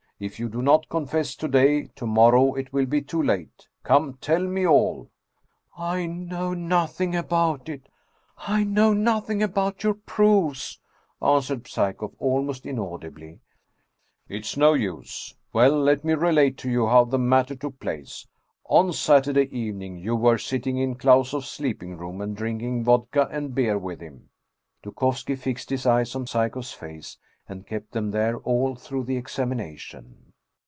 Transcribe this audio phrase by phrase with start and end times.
[0.23, 3.67] If you do not confess to day, to morrow it will be too late.
[3.83, 5.09] Come, tell me all
[5.95, 7.89] ""I know nothing about it.
[8.37, 10.77] I know nothing about your proofs/'
[11.23, 13.39] answered Psyekoff, almost inaudibly."
[14.29, 15.33] It's no use!
[15.53, 18.27] Well, let me relate to you how the matter took place.
[18.67, 23.79] On Saturday evening you were sitting in Klausoff's sleeping room, and drinking vodka and beer
[23.79, 24.29] with him."
[24.83, 27.17] (Dukovski fixed his eyes on Psyekoff's face,
[27.49, 30.15] and kept them there all through the examination.)